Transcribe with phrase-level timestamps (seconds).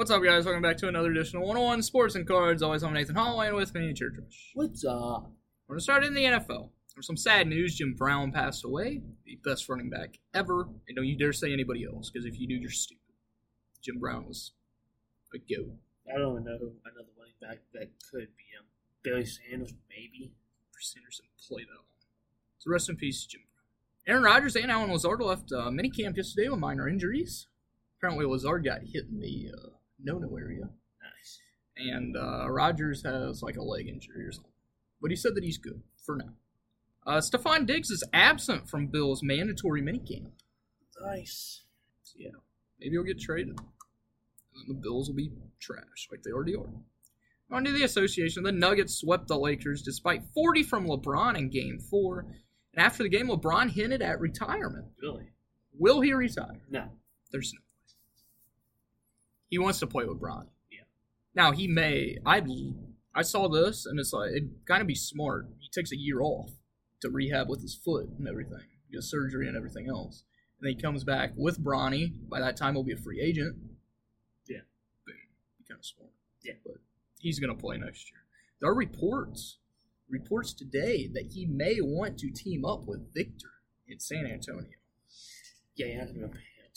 [0.00, 0.46] What's up, guys?
[0.46, 2.62] Welcome back to another edition of 101 Sports and Cards.
[2.62, 4.50] Always I'm Nathan Holloway, and with me, Church.
[4.54, 5.30] What's up?
[5.68, 6.70] We're gonna start in the NFL.
[6.94, 7.76] There's some sad news.
[7.76, 10.62] Jim Brown passed away, the best running back ever.
[10.88, 13.12] And don't you dare say anybody else, because if you do, you're stupid.
[13.82, 14.52] Jim Brown was
[15.34, 15.76] a goat.
[16.08, 16.72] I don't know another
[17.18, 18.64] running back that could be him.
[19.04, 20.32] Barry Sanders, maybe.
[20.72, 21.84] For Sanderson play that long.
[22.56, 24.14] So rest in peace, Jim Brown.
[24.14, 27.48] Aaron Rodgers and Allen Lazard left uh, minicamp yesterday with minor injuries.
[27.98, 29.68] Apparently, Lazard got hit in the uh,
[30.02, 30.68] no-no area.
[31.02, 31.38] Nice.
[31.76, 34.50] and uh, Rodgers has like a leg injury or something.
[35.00, 36.34] But he said that he's good for now.
[37.06, 40.32] Uh, Stefon Diggs is absent from Bill's mandatory minicamp.
[41.02, 41.62] Nice.
[42.02, 42.30] So, yeah,
[42.78, 43.58] maybe he'll get traded.
[43.58, 46.68] And the Bills will be trash like they already are.
[47.50, 51.78] On to the association, the Nuggets swept the Lakers despite 40 from LeBron in Game
[51.80, 52.26] 4.
[52.74, 54.86] And after the game, LeBron hinted at retirement.
[55.02, 55.30] Really?
[55.78, 56.60] Will he retire?
[56.70, 56.84] No.
[57.32, 57.60] There's no.
[59.50, 60.46] He wants to play with Bron.
[60.70, 60.84] Yeah.
[61.34, 62.16] Now he may.
[62.24, 62.40] I
[63.14, 65.48] I saw this and it's like it kind of be smart.
[65.58, 66.50] He takes a year off
[67.00, 68.62] to rehab with his foot and everything,
[68.92, 70.24] get surgery and everything else,
[70.58, 72.12] and then he comes back with Bronny.
[72.28, 73.56] By that time, he'll be a free agent.
[74.48, 74.60] Yeah.
[75.06, 75.16] Boom.
[75.58, 76.12] Be kind of smart.
[76.42, 76.54] Yeah.
[76.64, 76.76] But
[77.18, 78.20] he's gonna play next year.
[78.60, 79.58] There are reports
[80.08, 83.50] reports today that he may want to team up with Victor
[83.88, 84.66] in San Antonio
[85.76, 86.30] Yeah, you're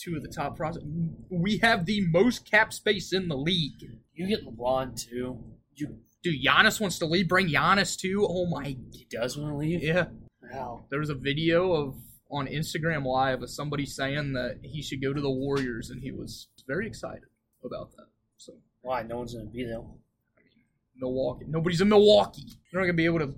[0.06, 0.16] not gonna pay him.
[0.16, 0.86] two of the top prospects.
[1.30, 3.98] We have the most cap space in the league.
[4.14, 5.42] You get LeBron too.
[5.74, 7.28] You Dude, Giannis wants to leave.
[7.28, 8.26] Bring Giannis too.
[8.28, 8.76] Oh my.
[8.92, 9.82] he does want to leave.
[9.82, 10.06] Yeah.
[10.52, 10.86] Wow.
[10.90, 11.96] There was a video of
[12.30, 16.10] on Instagram Live of somebody saying that he should go to the Warriors, and he
[16.10, 17.24] was very excited
[17.62, 18.06] about that.
[18.38, 19.02] So, Why?
[19.02, 19.78] No one's gonna be there.
[19.78, 20.64] I mean,
[20.96, 21.44] Milwaukee.
[21.46, 22.46] Nobody's in Milwaukee.
[22.72, 23.34] They're not gonna be able to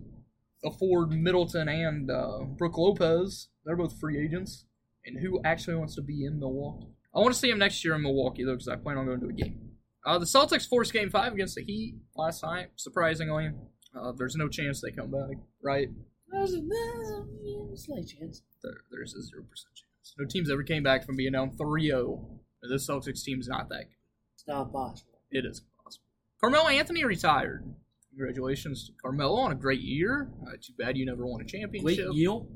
[0.65, 3.49] afford Middleton and uh, Brooke Lopez.
[3.65, 4.66] They're both free agents.
[5.07, 6.89] And who actually wants to be in Milwaukee?
[7.15, 9.21] I want to see him next year in Milwaukee though, because I plan on going
[9.21, 9.71] to a game.
[10.05, 12.69] Uh, the Celtics forced Game Five against the Heat last night.
[12.77, 13.51] Surprisingly,
[13.99, 15.37] uh, there's no chance they come back.
[15.63, 15.89] Right?
[16.31, 16.61] There's a,
[17.77, 18.43] slight chance.
[18.63, 20.15] There, there's a zero percent chance.
[20.19, 22.39] No teams ever came back from being down 3-0.
[22.71, 23.97] This Celtics team's not that good.
[24.35, 25.21] It's not possible.
[25.31, 26.05] It is possible.
[26.41, 27.65] Carmelo Anthony retired.
[28.11, 30.31] Congratulations to Carmelo on a great year.
[30.43, 32.07] Uh, too bad you never won a championship.
[32.07, 32.49] Great yield.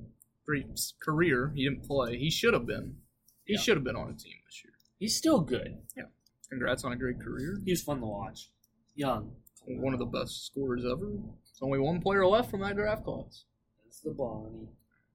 [0.46, 1.52] Great s- career.
[1.54, 2.18] He didn't play.
[2.18, 2.96] He should have been.
[3.44, 3.60] He Yeah.
[3.60, 4.72] should have been on a team this year.
[4.98, 5.78] He's still good.
[5.96, 6.04] Yeah.
[6.48, 7.60] Congrats on a great career.
[7.64, 8.50] He was fun to watch.
[8.94, 9.36] Young.
[9.66, 11.06] One of the best scorers ever.
[11.10, 13.44] There's only one player left from that draft class.
[13.84, 14.68] That's the Bonnie.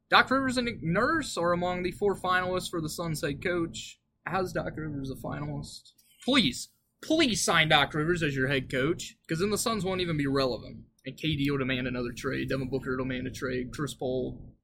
[0.09, 3.99] Doc Rivers and Nick Nurse are among the four finalists for the Suns head coach.
[4.25, 5.91] How's Doc Rivers a finalist?
[6.23, 6.69] Please,
[7.01, 10.27] please sign Doc Rivers as your head coach, because then the Suns won't even be
[10.27, 10.85] relevant.
[11.05, 12.49] And KD will demand another trade.
[12.49, 13.71] Devin Booker will demand a trade.
[13.73, 14.54] Chris Paul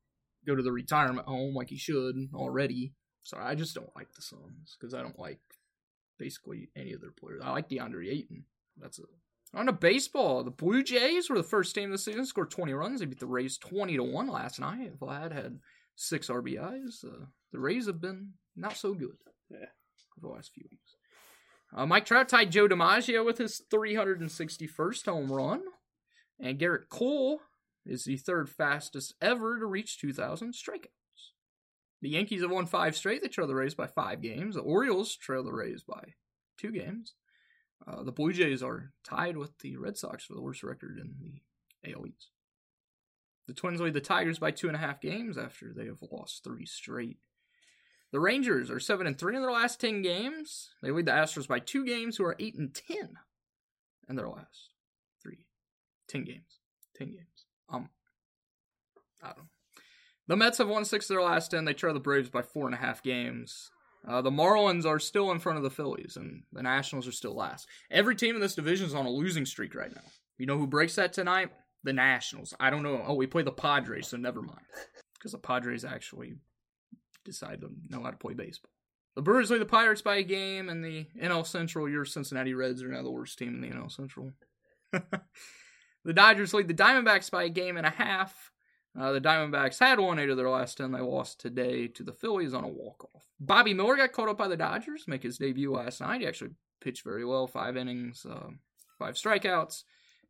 [0.46, 2.94] go to the retirement home like he should already.
[3.24, 5.40] So I just don't like the Suns because I don't like
[6.18, 7.42] basically any of their players.
[7.44, 8.46] I like DeAndre Ayton.
[8.78, 9.06] That's it.
[9.54, 12.26] On to baseball, the Blue Jays were the first team this season.
[12.26, 13.00] Scored 20 runs.
[13.00, 14.98] They beat the Rays 20 to one last night.
[14.98, 15.60] Vlad had
[15.96, 17.04] six RBIs.
[17.04, 19.18] Uh, the Rays have been not so good.
[19.50, 19.66] Yeah.
[20.22, 20.96] The last few weeks.
[21.76, 25.62] Uh, Mike Trout tied Joe DiMaggio with his 361st home run,
[26.40, 27.40] and Gerrit Cole
[27.86, 30.88] is the third fastest ever to reach 2,000 strikeouts.
[32.02, 33.22] The Yankees have won five straight.
[33.22, 34.56] They trail the Rays by five games.
[34.56, 36.14] The Orioles trail the Rays by
[36.58, 37.14] two games.
[37.86, 41.16] Uh, the Blue Jays are tied with the Red Sox for the worst record in
[41.20, 42.30] the AL East.
[43.48, 46.44] The Twins lead the Tigers by two and a half games after they have lost
[46.44, 47.18] three straight.
[48.12, 50.70] The Rangers are seven and three in their last ten games.
[50.82, 53.18] They lead the Astros by two games, who are eight and ten
[54.10, 54.70] in their last
[55.22, 55.48] three,
[56.08, 56.60] ten games,
[56.96, 57.46] ten games.
[57.72, 57.90] Um,
[59.24, 59.48] I don't.
[60.28, 61.66] The Mets have won six of their last ten.
[61.66, 63.72] They trail the Braves by four and a half games.
[64.08, 67.36] Uh, the Marlins are still in front of the Phillies, and the Nationals are still
[67.36, 67.68] last.
[67.92, 70.02] Every team in this division is on a losing streak right now.
[70.38, 71.52] You know who breaks that tonight?
[71.84, 72.54] The Nationals.
[72.60, 73.04] I don't know.
[73.06, 74.66] Oh, we play the Padres, so never mind.
[75.14, 76.34] Because the Padres actually
[77.26, 78.72] decide to know how to play baseball.
[79.16, 82.82] The Brewers lead the Pirates by a game, and the NL Central, your Cincinnati Reds
[82.82, 84.32] are now the worst team in the NL Central.
[86.04, 88.52] the Dodgers lead the Diamondbacks by a game and a half.
[89.00, 90.92] Uh, the Diamondbacks had won eight of their last ten.
[90.92, 93.26] They lost today to the Phillies on a walk-off.
[93.40, 96.22] Bobby Miller got caught up by the Dodgers, make his debut last night.
[96.22, 96.52] He actually
[96.82, 98.50] pitched very well, five innings, uh,
[99.00, 99.84] five strikeouts,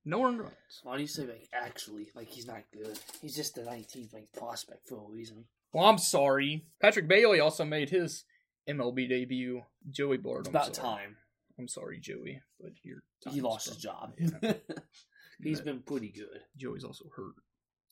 [0.05, 0.53] no earned runs.
[0.83, 2.99] Why do you say like actually like he's not good?
[3.21, 5.45] He's just the 19th ranked prospect for a reason.
[5.73, 6.65] Well, I'm sorry.
[6.81, 8.25] Patrick Bailey also made his
[8.69, 9.63] MLB debut.
[9.89, 10.41] Joey Bart.
[10.41, 10.87] It's about sorry.
[10.87, 11.17] time.
[11.57, 14.13] I'm sorry, Joey, but your He lost his job.
[14.17, 14.53] Yeah.
[15.43, 16.41] He's been pretty good.
[16.57, 17.35] Joey's also hurt,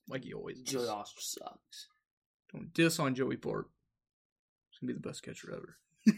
[0.08, 0.90] like he always Joey is.
[0.90, 1.88] Oscar sucks.
[2.54, 3.68] Don't diss on Joey Bart.
[4.70, 5.78] He's gonna be the best catcher ever.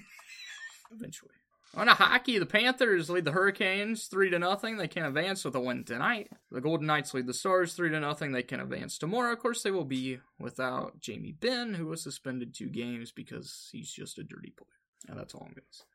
[0.92, 1.32] Eventually.
[1.74, 4.76] On a hockey, the Panthers lead the Hurricanes three to nothing.
[4.76, 6.30] They can advance with a win tonight.
[6.52, 8.34] The Golden Knights lead the Stars three to nothing.
[8.34, 9.32] They can advance tomorrow.
[9.32, 13.90] Of course, they will be without Jamie Benn, who was suspended two games because he's
[13.90, 14.68] just a dirty player.
[15.08, 15.86] And that's all I'm gonna say.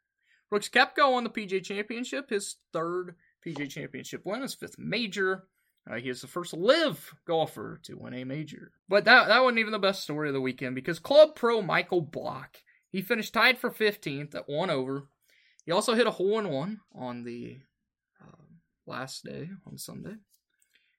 [0.49, 3.17] Brooks Koepka won the PGA Championship, his third
[3.47, 5.45] PGA Championship win, his fifth major.
[5.89, 8.73] Uh, he is the first LIV golfer to win a major.
[8.89, 12.01] But that that wasn't even the best story of the weekend because Club Pro Michael
[12.01, 12.59] Block
[12.91, 15.09] he finished tied for 15th at one over.
[15.65, 17.59] He also hit a hole in one on the
[18.21, 18.45] uh,
[18.87, 20.15] last day on Sunday.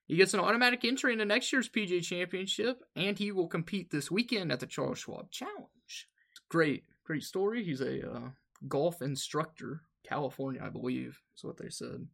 [0.05, 4.11] He gets an automatic entry into next year's PGA Championship, and he will compete this
[4.11, 6.07] weekend at the Charles Schwab Challenge.
[6.49, 7.63] Great, great story.
[7.63, 8.29] He's a uh,
[8.67, 12.07] golf instructor, California, I believe, is what they said.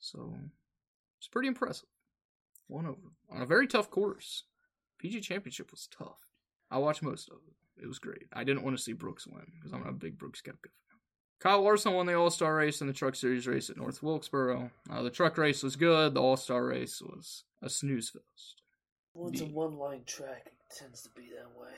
[0.00, 0.34] So
[1.18, 1.88] it's pretty impressive.
[2.66, 4.44] One over on a very tough course.
[5.02, 6.18] PGA Championship was tough.
[6.70, 7.82] I watched most of it.
[7.82, 8.26] It was great.
[8.32, 10.98] I didn't want to see Brooks win because I'm a big Brooks Koepka fan.
[11.40, 14.70] Kyle Larson won the All Star race and the Truck Series race at North Wilkesboro.
[14.90, 16.14] Uh, the truck race was good.
[16.14, 18.62] The All Star race was a snooze fest.
[19.14, 20.46] Well, it's a one line track.
[20.46, 21.72] It tends to be that way.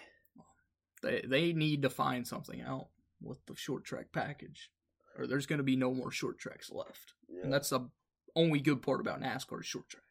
[1.03, 2.89] They they need to find something out
[3.23, 4.71] with the short track package,
[5.19, 7.15] or there's going to be no more short tracks left.
[7.29, 7.43] Yeah.
[7.45, 7.89] And that's the
[8.37, 10.05] only good part about NASCAR is short tracks.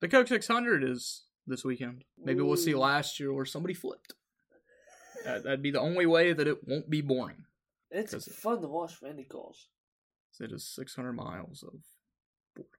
[0.00, 2.04] The Coke 600 is this weekend.
[2.22, 4.14] Maybe we'll see last year where somebody flipped.
[5.24, 7.44] That, that'd be the only way that it won't be boring.
[7.90, 9.68] it's 'cause it- fun to watch for Indy calls.
[10.40, 11.74] It is 600 miles of
[12.56, 12.72] boredom.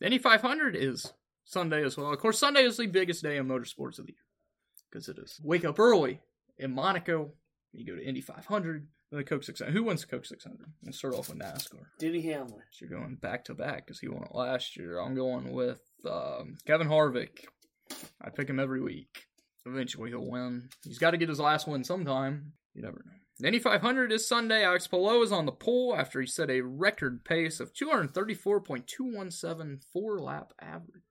[0.00, 1.12] The Indy 500 is
[1.44, 2.12] Sunday as well.
[2.12, 4.26] Of course, Sunday is the biggest day in motorsports of the year
[4.90, 6.20] because it is wake up early
[6.58, 7.30] in Monaco.
[7.72, 9.72] You go to Indy 500, then the Coke 600.
[9.72, 10.58] Who wins the Coke 600?
[10.82, 11.82] We'll start off with NASCAR.
[11.98, 12.62] Denny Hamlin.
[12.70, 15.00] So you're going back to back because he won it last year.
[15.00, 17.44] I'm going with um, Kevin Harvick.
[18.22, 19.24] I pick him every week.
[19.66, 20.68] Eventually he'll win.
[20.84, 22.52] He's got to get his last win sometime.
[22.74, 23.12] You never know.
[23.38, 24.62] The Indy 500 is Sunday.
[24.62, 30.20] Alex Palou is on the pole after he set a record pace of 234.217 four
[30.20, 31.02] lap average.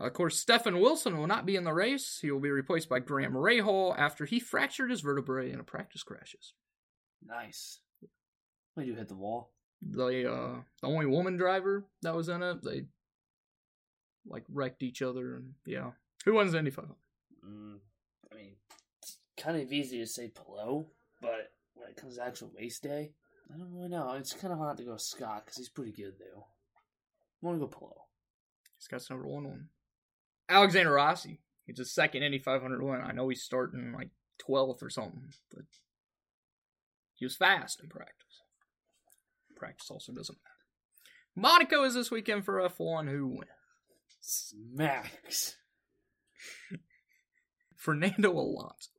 [0.00, 2.20] Of course, Stefan Wilson will not be in the race.
[2.22, 6.04] He will be replaced by Graham Rahal after he fractured his vertebrae in a practice
[6.04, 6.52] crashes.
[7.26, 7.80] Nice.
[8.74, 9.50] When you hit the wall.
[9.82, 12.84] the uh the only woman driver that was in it they
[14.26, 15.90] like wrecked each other and yeah
[16.24, 16.94] who wins the indy 500
[17.46, 17.78] Mm,
[18.30, 18.52] I mean,
[19.02, 20.86] it's kind of easy to say Palou,
[21.22, 23.12] but when it comes to actual race day,
[23.52, 24.12] I don't really know.
[24.12, 26.44] It's kind of hard to go Scott because he's pretty good though.
[27.42, 27.92] I want to go Palou.
[28.78, 29.68] scott's number one one
[30.48, 34.10] alexander rossi it's his second indy 500 win i know he's starting like
[34.48, 35.64] 12th or something but
[37.14, 38.42] he was fast in practice
[39.56, 43.50] practice also doesn't matter monaco is this weekend for f1 who wins
[44.72, 45.56] Max.
[47.76, 48.90] Fernando Alonso.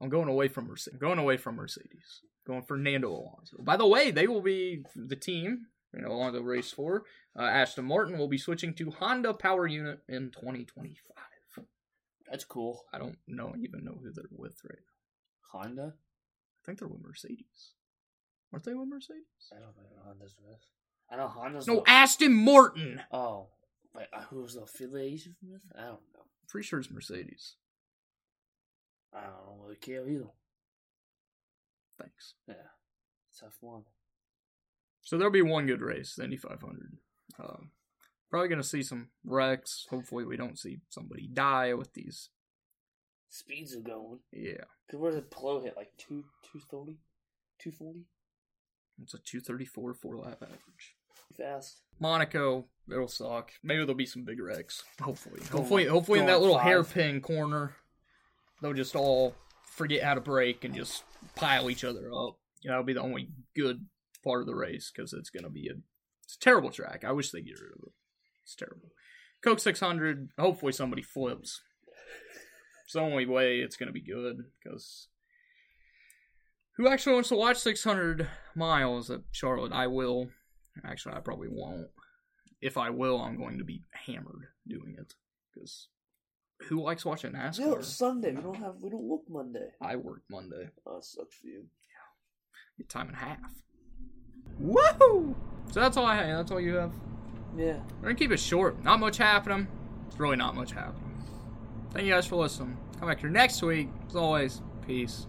[0.00, 1.00] I'm going away from Mercedes.
[1.00, 2.20] Going away from Mercedes.
[2.46, 3.56] Going Fernando Alonso.
[3.60, 5.66] By the way, they will be the team.
[5.96, 7.04] You know, along the race for.
[7.38, 11.16] Uh, Aston Martin will be switching to Honda Power Unit in 2025.
[12.30, 12.84] That's cool.
[12.92, 15.58] I don't know even know who they're with right now.
[15.60, 15.94] Honda.
[15.94, 17.72] I think they're with Mercedes.
[18.52, 19.22] Aren't they with Mercedes?
[19.52, 20.60] I don't know who Honda's with.
[21.10, 21.66] I know Honda's.
[21.68, 23.00] No, the- Aston Martin.
[23.12, 23.46] Oh,
[23.94, 25.62] wait, uh, who's the affiliation with?
[25.76, 26.24] I don't know.
[26.48, 27.54] Pretty sure it's Mercedes.
[29.14, 30.30] I don't really care either.
[31.98, 32.34] Thanks.
[32.48, 32.54] Yeah,
[33.40, 33.84] tough one.
[35.02, 36.96] So there'll be one good race, the Indy 500.
[37.38, 37.70] Um,
[38.30, 39.86] probably going to see some wrecks.
[39.90, 42.30] Hopefully, we don't see somebody die with these.
[43.28, 44.20] Speeds are going.
[44.32, 45.76] Yeah, Cause where did Palou hit?
[45.76, 46.96] Like two, two thirty,
[47.58, 48.04] two forty.
[49.02, 50.94] it's a 234 four lap average.
[51.36, 51.82] Fast.
[52.00, 53.50] Monaco, it'll suck.
[53.62, 54.84] Maybe there'll be some big wrecks.
[55.02, 56.64] Hopefully, Go hopefully, on- hopefully, in that little five.
[56.64, 57.74] hairpin corner,
[58.62, 59.34] they'll just all
[59.64, 61.02] forget how to brake and just
[61.34, 62.38] pile each other up.
[62.62, 63.84] You know, that'll be the only good
[64.26, 65.74] part of the race because it's going to be a
[66.24, 67.04] it's a terrible track.
[67.06, 67.92] I wish they get rid of it.
[68.42, 68.90] It's terrible.
[69.42, 70.30] Coke 600.
[70.38, 71.60] Hopefully, somebody flips.
[72.84, 75.08] It's the only way it's going to be good because
[76.76, 79.72] who actually wants to watch 600 miles at Charlotte?
[79.72, 80.28] I will.
[80.84, 81.88] Actually, I probably won't.
[82.60, 85.14] If I will, I'm going to be hammered doing it
[85.54, 85.88] because
[86.68, 87.58] who likes watching NASCAR?
[87.60, 88.32] No, Sunday.
[88.32, 88.76] We don't have.
[88.80, 89.68] We don't work Monday.
[89.80, 90.70] I work Monday.
[90.86, 91.64] Oh, it sucks for you.
[91.64, 93.38] Yeah, Get time and a half.
[94.62, 95.34] Woohoo!
[95.72, 96.38] So that's all I have.
[96.38, 96.92] That's all you have.
[97.56, 97.78] Yeah.
[98.00, 98.82] We're gonna keep it short.
[98.82, 99.68] Not much happening.
[100.08, 101.24] It's really not much happening.
[101.92, 102.76] Thank you guys for listening.
[102.98, 103.88] Come back here next week.
[104.08, 105.26] As always, peace.